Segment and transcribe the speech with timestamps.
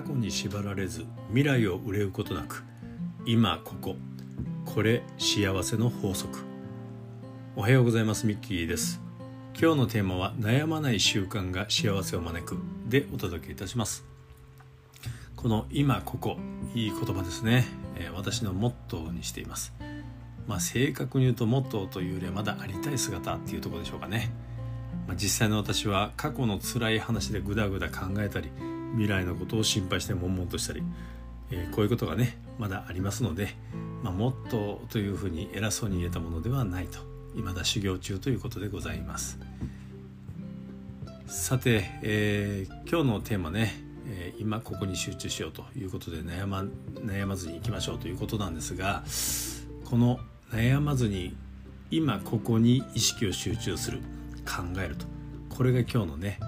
[0.00, 2.64] 過去に縛られず未来を憂うことなく
[3.26, 3.96] 今ここ
[4.64, 6.38] これ幸せの法則。
[7.54, 8.98] おはようございますミッキーです。
[9.60, 12.56] 今日のテーマは悩まない習慣が幸せを招く。
[12.88, 14.06] でお届けいたします。
[15.36, 16.38] この今ここ
[16.74, 19.74] いい言葉ですね、えー、私のモットーにしています。
[20.46, 24.30] まあ正確に言うとモットーというよりはまだありたい姿っていうところでしょうかね。
[25.06, 28.50] まあ、実際の私は過去の辛い話でぐだぐだ考えたり
[28.92, 30.82] 未来のことを心配して悶々としたり、
[31.50, 33.54] えー、こういうことがねまだありますので、
[34.02, 36.98] まあ、もっとというふうに偉そうに言えたものではないと
[37.36, 39.38] 未だ修行中ということでございます。
[41.26, 43.72] さて、えー、今日のテーマね、
[44.08, 46.64] えー、今ここに集中しようということで悩ま
[46.96, 49.04] 悩まずにいきましょうということなんですが
[49.84, 50.18] この
[50.50, 51.36] 悩まずに
[51.92, 54.00] 今ここに意識を集中する
[54.44, 55.06] 考えると
[55.50, 56.40] これが今日のね、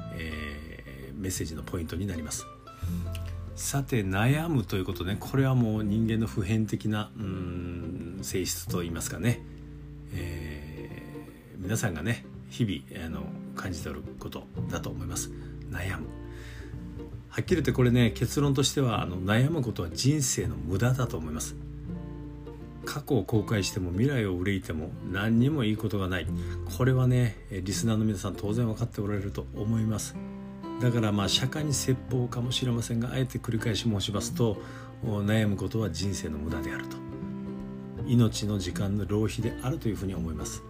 [1.23, 2.47] メッセージのポイントになります。
[3.55, 9.41] さて悩むということねこれはもう人間の普遍的なうん性質といいますかね、
[10.15, 13.23] えー、皆さんがね日々あの
[13.55, 15.31] 感じておることだと思います。
[15.71, 16.07] 悩む。
[17.29, 21.55] はっきり言ってこれね結論としてはあの悩むことは人生の無駄だと思います。
[22.85, 26.27] 過去を後悔しても未来を憂いても何にもいいことがない。
[26.77, 30.17] これはねリスナーの皆さん当然分かっておられると思います。
[30.83, 34.57] だからまあ釈迦に説法かもしれませんがあえて繰り返し申しますと
[35.05, 36.97] 悩むことは人生の無駄であると。
[38.05, 40.65] 命の時間の浪費であるというふうに思います。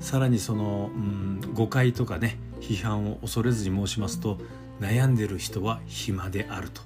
[0.00, 4.38] さらにその、うん、誤解とかね批判を恐れずに申しますと
[4.80, 6.80] 悩んでる人は暇であると。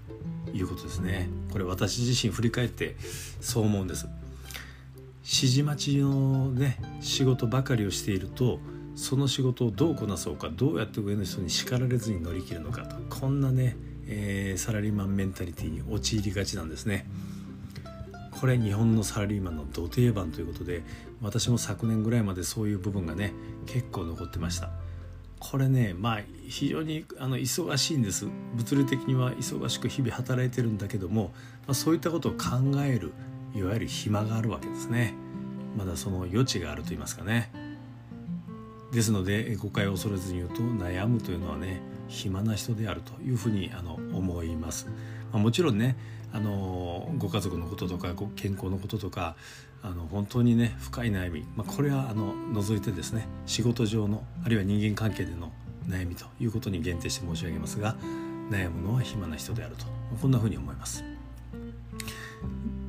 [0.52, 1.28] いうことですね。
[1.52, 2.96] これ私自身振り返って
[3.40, 4.08] そう思うんです。
[5.22, 8.58] 指示待ちのね仕事ばかりをしていると
[9.00, 13.74] その仕事をどうこなそうかどうやって上の人に叱られずに乗り切るのかとこんなね、
[14.06, 17.06] えー、サラリーマンメンタリティに陥りがちなんですね。
[18.30, 20.82] これ日本のサラリーマンの土定番ということで
[21.22, 23.32] 私も昨年ぐらいまでそういう部分がね
[23.64, 24.70] 結構残ってました。
[25.38, 28.26] これねまあ非常にあの忙しいんです。
[28.54, 31.32] 物理的には忙しく日々働いてるんだけども、
[31.66, 32.38] まあ、そういったことを考
[32.84, 33.12] える
[33.54, 35.14] いわゆる暇があるわけですね。
[35.78, 37.50] まだその余地があると言いますかね。
[38.92, 44.88] ですので誤解を恐れずに言うと悩むというのはね暇な人であるというふうにあの思います、
[45.32, 45.96] まあ、もちろんね
[46.32, 49.36] あのご家族のこととか健康のこととか
[49.82, 55.52] あの本当にね深い悩み、まあ、これはあの除いてですね仕事上のあるいは人間関係での
[55.88, 57.96] 悩みということに限定して申し上げますが
[58.50, 60.00] 悩むのは暇な人であると。
[60.20, 61.04] こんなふうに思います。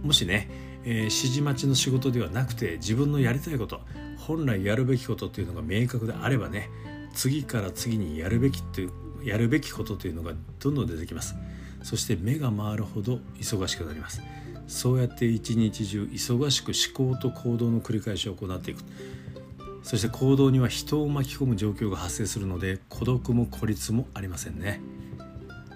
[0.04, 0.50] もしね、
[0.84, 3.82] えー、指示待ちの仕事ではなくて自分のやりたいこと
[4.18, 6.70] 本来やるべきことというのが明確であればね
[7.14, 8.92] 次から次にやるべきという
[9.24, 11.36] やるべきことというのがどんどん出てきます。
[11.84, 14.22] そして目が回るほど忙しくなります。
[14.68, 16.72] そうやって一日中忙しく
[17.04, 18.84] 思考と行動の繰り返しを行っていく。
[19.84, 24.80] そして行動には人を巻き込む状況が発生するので孤独も孤立もありませんね。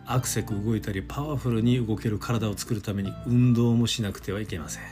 [0.07, 4.83] アクセク動いたりパワフルに動ける体を作るために運動もしなくてはいけません。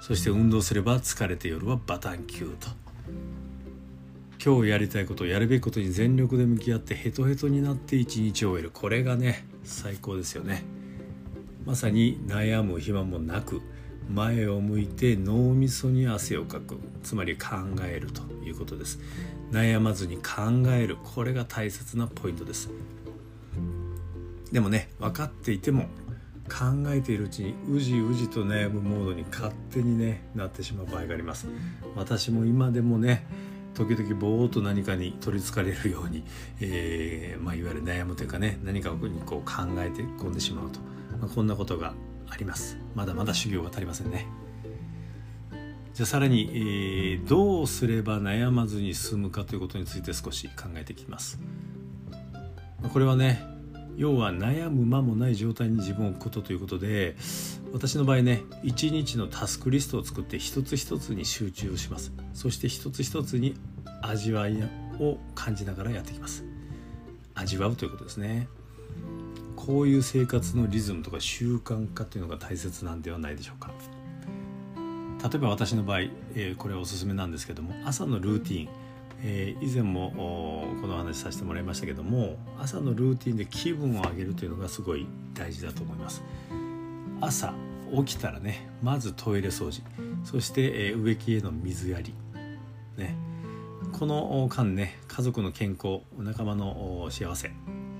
[0.00, 2.68] そして運動すれば疲れて夜はバタンキューと。
[4.44, 8.70] 今日やりたいことやるべきことに全力で向き合ってヘトヘトになって一日を終える。
[8.72, 10.64] これがね最高ですよね。
[11.64, 13.62] まさに悩む暇もなく
[14.10, 16.78] 前を向いて脳みそに汗をかく。
[17.02, 18.98] つまり考えるということです。
[19.50, 20.96] 悩まずに考える。
[21.02, 22.70] これが大切なポイントです。
[24.52, 25.86] でもね分かっていても
[26.48, 31.48] 考えているうちにうじうじと悩むモードに勝手にねなってしまう場合があります。
[31.96, 33.26] 私も今でもね
[33.74, 36.24] 時々ぼーっと何かに取りつかれるように、
[36.60, 40.80] えーまあ、いわゆる悩むというかね何かにこう考えて込んでしまうと、
[41.18, 41.94] まあ、こんなことが
[42.28, 42.76] あります。
[42.94, 44.26] まだまだ修行が足りませんね。
[45.94, 51.38] じゃあさらに、えー、どうすれば悩まずに済むかということについて少し考えていきます。
[52.92, 53.51] これはね
[53.96, 57.16] 要は悩む間もない状態に自分を置くことということで
[57.72, 62.12] 私の場合ね一日のタスクリストを作って一つ一つに集中をします。
[62.32, 63.54] そして一つ一つに
[64.02, 64.56] 味わい
[64.98, 66.44] を感じながらやっていきます。
[67.34, 68.48] 味わうということですね。
[69.56, 73.70] こういう生活のリズムとか習慣化というのが大切なんではないでしょうか。
[75.22, 78.81] 例えば私の場合、えー、これはおすすめなんですけども朝のルーティン。
[79.24, 80.12] えー、以前も
[80.80, 86.22] この話させてもらいましたけども朝のルーティンで気分を上げるというのがすごい大事だと思います。
[87.20, 87.54] 朝
[87.96, 89.82] 起きたらねまずトイレ掃除。
[90.24, 92.14] そして、えー、植木への水やり。
[92.96, 93.16] ね。
[93.92, 97.50] この間ね家族の健康仲間の幸せ。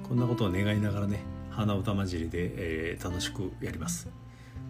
[0.08, 1.20] こんなことを願いながらね
[1.50, 2.52] 鼻歌混じりで、
[2.92, 4.08] えー、楽しくやります。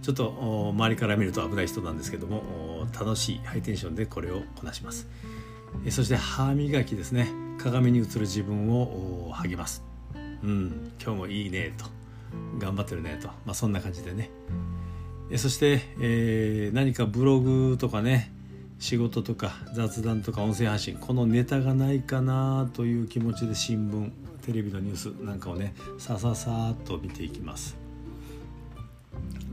[0.03, 5.07] ちょっと周りから見ると危ない人なんですけども楽しいハイテンションでこれをこなします、
[5.91, 7.29] そして歯磨きですね。
[7.59, 9.83] 鏡に映る自分を励ます。
[10.43, 11.87] うん今日もいいねと。
[12.59, 14.31] 頑張ってるねと、まあ、そんな感じでね。
[15.31, 18.33] えそして、えー、何かブログとかね
[18.79, 24.11] 仕事とか雑談とか音声発信このネタがないかなという気持ちで新聞
[24.45, 27.77] テレビのニュースなんかをねさささっと見ていきます。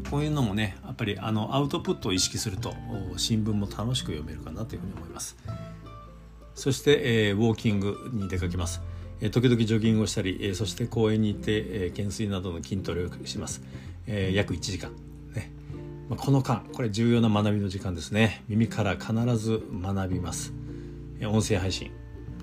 [0.09, 2.73] こういうのもねやっぱりあのアウトプットを意識すると
[3.17, 5.37] 新聞も楽しく読めるかなというふうに思います。
[6.59, 8.81] そして、えー、ウォーキングに出かけます。
[9.21, 13.61] え時々ジョギングをしたり、えそして公園に行って、え懸垂などの筋トレをします、
[14.07, 14.91] え約1時間。
[15.33, 15.51] ね、
[16.09, 18.43] まあこの間これ重要な学びの時間ですね。
[18.47, 20.53] 耳から必ず学びます、
[21.19, 21.91] え音声配信。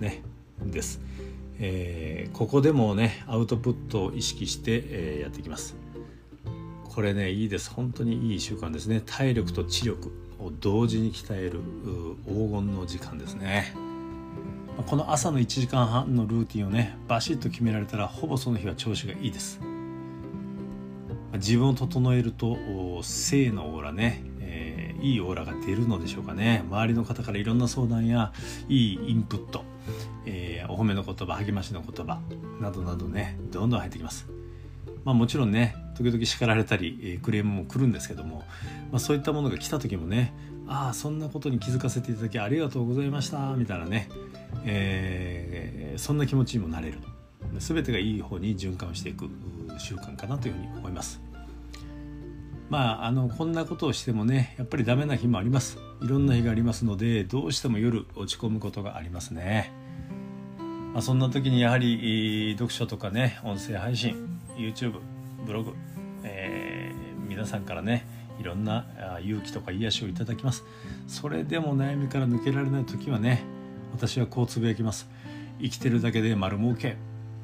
[0.00, 0.22] ね。
[0.64, 1.00] です、
[1.58, 5.76] えー、ここでもねアウトプットを意識して、えー、やっていきます。
[6.84, 7.70] これねいいです。
[7.70, 9.02] 本当にいい習慣ですね。
[9.04, 11.60] 体力と知力を同時に鍛える
[12.26, 13.74] 黄金の時間ですね。
[14.84, 19.61] この朝の1時間半のルーティンをねバシッと決められたらほぼその日は調子がいいです。
[21.34, 22.56] 自分を整えると
[23.02, 26.62] 性のオーラね、えー、いいオーラが出るのでしょうかね。
[26.70, 28.32] 周りの方からいろんな相談や
[28.69, 29.64] いいインプット、
[30.25, 32.20] えー、お褒めの言葉励ましの言葉
[32.61, 34.29] などなどねどんどん入ってきます。
[35.05, 38.44] まあもちろんね時々叱られたり、えー、クレームも来るんですけども、
[38.90, 40.32] まあ、そういったものが来た時もね
[40.68, 44.08] ああそんなことに気づかせていただきありがとうございましたみたいなね。
[44.64, 46.98] えー、そんな気持ちにもなれる。
[47.58, 49.28] 全てがいい方に循環していく
[49.78, 51.20] 習慣かなというふうに思います。
[52.68, 55.78] まああのこんなことをしてもねやっぱりダメな日もあります。
[56.02, 59.72] いろんな日がありますのでどうしても夜落ち込むことがありますね、
[60.92, 65.00] まあ、そんな時にやはり読書とかね音声配信 YouTube
[65.46, 65.72] ブログ、
[66.22, 68.06] えー、皆さんからね
[68.38, 68.86] いろんな
[69.20, 70.64] 勇気とか癒しをいただきます。
[71.06, 73.44] それでも悩みから抜けられない時はね
[73.92, 75.08] 私はこうつぶやきます。
[75.60, 76.96] 生きてるだけで丸儲け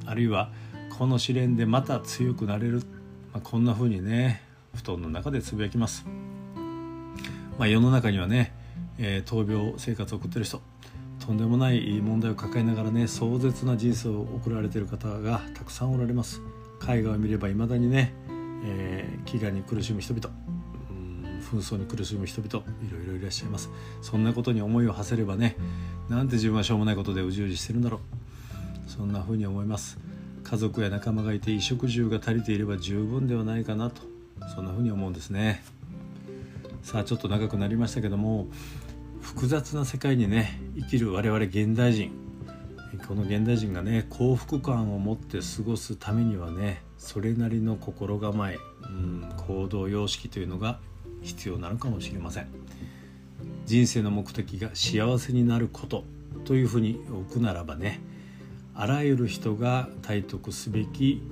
[0.05, 0.51] あるいは
[0.99, 2.83] この試練でまた強くなれる、
[3.33, 4.43] まあ、こんな風にね
[4.75, 6.05] 布団の中でつぶやきます、
[7.59, 8.53] まあ、世の中にはね、
[8.99, 10.61] えー、闘病生活を送ってる人
[11.25, 16.43] とんでもない問題を抱えながらね壮絶な人生を送られている方がたくさんおられます。
[16.81, 18.13] 海外を見ればいまだにね、
[18.65, 20.52] えー、飢餓に苦しむ人々。
[21.43, 23.71] 紛争に苦しむ人々いろいろいらっしゃいます。
[24.01, 25.57] そんなことに思いを馳せればね
[26.09, 28.91] なんて自分はしょうもないことでうじうじしてるんだろう。
[28.91, 29.99] そんな風に思います。
[30.43, 34.03] 家族や仲間がいて衣食住が足りていれば十分ではないかなと
[34.55, 35.65] そんな風に思うんですね。
[36.83, 38.49] さあちょっと長くなりましたけども
[39.21, 42.11] 複雑な世界にね生きる我々現代人
[43.07, 50.79] この現代人がね幸福感を持って過ごすためにはねそれなりの心構え、うん、行動様式というのが
[51.23, 52.47] 必要なのかもしれません。
[53.67, 56.05] 人生の目的が幸せになること
[56.45, 58.01] というふうに置くならばね
[58.75, 61.23] あらゆる人が体得すべき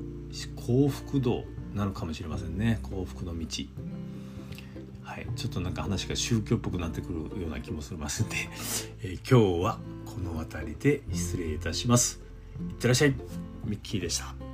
[0.56, 1.44] 幸福道
[1.74, 2.78] なのかもしれませんね。
[2.82, 3.46] 幸福の道。
[5.02, 5.26] はい。
[5.36, 8.36] ちょっとなんか話が宗教っぽくなってくるような気もしますんで、
[9.02, 12.20] えー、今日はこの辺りで失礼いたします。
[12.68, 13.14] いってらっしゃい。
[13.64, 14.49] ミッキーでした。